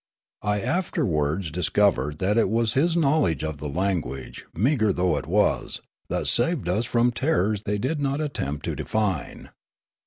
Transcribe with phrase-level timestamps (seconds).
[0.41, 5.79] I afterwards discovered that it was his knowledge of the language, meagre though it was,
[6.09, 9.51] that saved us from terrors they did not attempt to define.